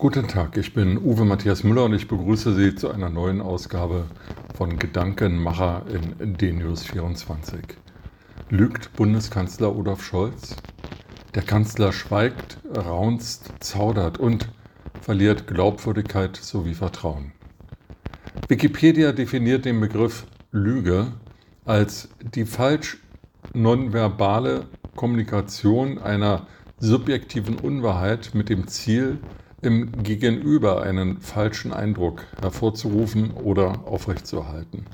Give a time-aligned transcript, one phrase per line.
[0.00, 4.04] Guten Tag, ich bin Uwe Matthias Müller und ich begrüße Sie zu einer neuen Ausgabe
[4.54, 7.58] von Gedankenmacher in DNews 24.
[8.48, 10.54] Lügt Bundeskanzler Olaf Scholz?
[11.34, 14.48] Der Kanzler schweigt, raunzt, zaudert und
[15.00, 17.32] verliert Glaubwürdigkeit sowie Vertrauen.
[18.46, 21.08] Wikipedia definiert den Begriff Lüge
[21.64, 22.98] als die falsch
[23.52, 26.46] nonverbale Kommunikation einer
[26.78, 29.18] subjektiven Unwahrheit mit dem Ziel,
[29.60, 34.86] im Gegenüber einen falschen Eindruck hervorzurufen oder aufrechtzuerhalten.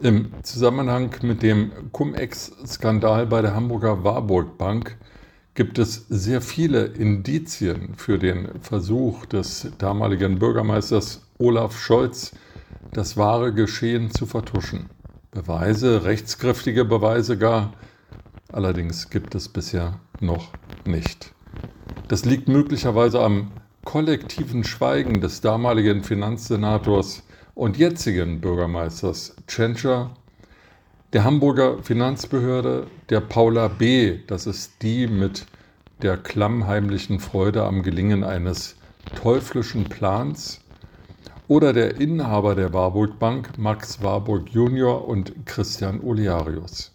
[0.00, 4.96] Im Zusammenhang mit dem Cum-Ex-Skandal bei der Hamburger Warburg Bank
[5.54, 12.32] gibt es sehr viele Indizien für den Versuch des damaligen Bürgermeisters Olaf Scholz,
[12.92, 14.88] das wahre Geschehen zu vertuschen.
[15.32, 17.72] Beweise, rechtskräftige Beweise gar,
[18.52, 20.52] allerdings gibt es bisher noch
[20.86, 21.34] nicht.
[22.08, 23.50] Das liegt möglicherweise am
[23.84, 27.22] kollektiven Schweigen des damaligen Finanzsenators
[27.54, 30.12] und jetzigen Bürgermeisters Tschentscher,
[31.12, 35.44] der Hamburger Finanzbehörde, der Paula B., das ist die mit
[36.00, 38.76] der klammheimlichen Freude am Gelingen eines
[39.14, 40.60] teuflischen Plans,
[41.46, 46.90] oder der Inhaber der Warburg Bank, Max Warburg Junior und Christian Olearius.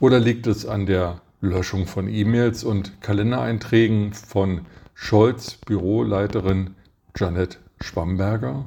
[0.00, 4.60] Oder liegt es an der Löschung von E-Mails und Kalendereinträgen von
[4.94, 6.76] Scholz Büroleiterin
[7.16, 8.66] Janet Schwamberger?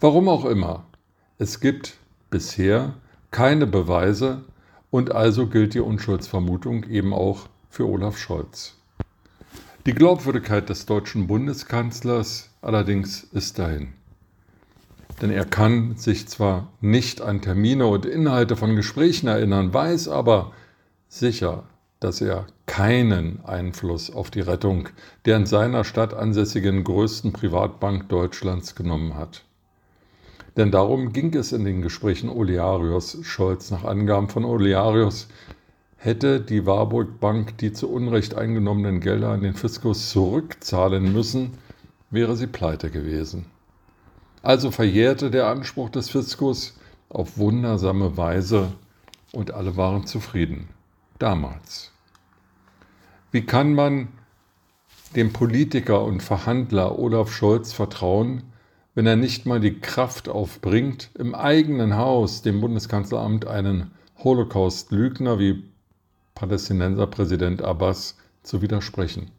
[0.00, 0.86] Warum auch immer,
[1.36, 1.98] es gibt
[2.30, 2.94] bisher
[3.30, 4.42] keine Beweise
[4.90, 8.78] und also gilt die Unschuldsvermutung eben auch für Olaf Scholz.
[9.84, 13.88] Die Glaubwürdigkeit des deutschen Bundeskanzlers allerdings ist dahin.
[15.20, 20.52] Denn er kann sich zwar nicht an Termine und Inhalte von Gesprächen erinnern, weiß aber,
[21.10, 21.64] sicher,
[21.98, 24.88] dass er keinen Einfluss auf die Rettung
[25.26, 29.44] der in seiner Stadt ansässigen größten Privatbank Deutschlands genommen hat.
[30.56, 33.70] Denn darum ging es in den Gesprächen Olearius Scholz.
[33.70, 35.28] Nach Angaben von Olearius
[35.96, 41.58] hätte die Warburg Bank die zu Unrecht eingenommenen Gelder an den Fiskus zurückzahlen müssen,
[42.10, 43.46] wäre sie pleite gewesen.
[44.42, 46.78] Also verjährte der Anspruch des Fiskus
[47.08, 48.72] auf wundersame Weise
[49.32, 50.68] und alle waren zufrieden
[51.20, 51.92] damals.
[53.30, 54.08] Wie kann man
[55.14, 58.42] dem Politiker und Verhandler Olaf Scholz vertrauen,
[58.94, 65.64] wenn er nicht mal die Kraft aufbringt, im eigenen Haus dem Bundeskanzleramt einen Holocaust-Lügner wie
[66.34, 69.30] Palästinenserpräsident Abbas zu widersprechen?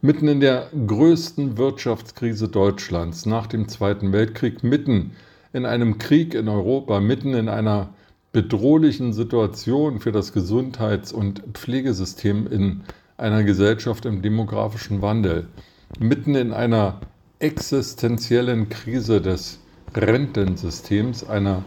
[0.00, 5.12] Mitten in der größten Wirtschaftskrise Deutschlands nach dem Zweiten Weltkrieg, mitten
[5.52, 7.94] in einem Krieg in Europa, mitten in einer
[8.32, 12.80] bedrohlichen Situation für das Gesundheits- und Pflegesystem in
[13.18, 15.48] einer Gesellschaft im demografischen Wandel,
[15.98, 17.00] mitten in einer
[17.38, 19.60] existenziellen Krise des
[19.94, 21.62] Rentensystems, einer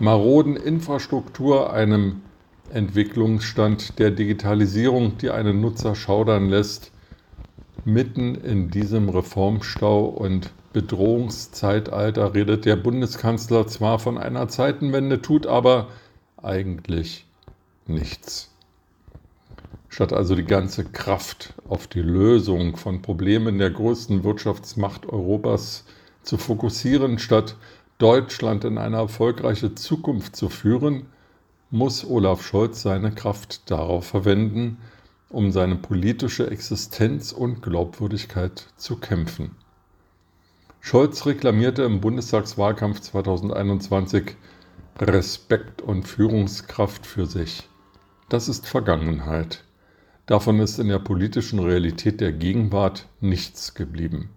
[0.00, 2.22] maroden Infrastruktur, einem
[2.70, 6.90] Entwicklungsstand der Digitalisierung, die einen Nutzer schaudern lässt,
[7.84, 15.88] mitten in diesem Reformstau und Bedrohungszeitalter redet der Bundeskanzler zwar von einer Zeitenwende, tut aber
[16.42, 17.26] eigentlich
[17.86, 18.50] nichts.
[19.88, 25.84] Statt also die ganze Kraft auf die Lösung von Problemen der größten Wirtschaftsmacht Europas
[26.22, 27.56] zu fokussieren, statt
[27.98, 31.06] Deutschland in eine erfolgreiche Zukunft zu führen,
[31.70, 34.78] muss Olaf Scholz seine Kraft darauf verwenden,
[35.30, 39.56] um seine politische Existenz und Glaubwürdigkeit zu kämpfen.
[40.80, 44.36] Scholz reklamierte im Bundestagswahlkampf 2021
[45.00, 47.68] Respekt und Führungskraft für sich.
[48.28, 49.64] Das ist Vergangenheit.
[50.26, 54.28] Davon ist in der politischen Realität der Gegenwart nichts geblieben.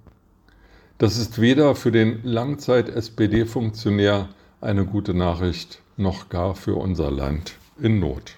[1.00, 4.30] Das ist weder für den Langzeit-SPD-Funktionär
[4.62, 8.36] eine gute Nachricht noch gar für unser Land in Not.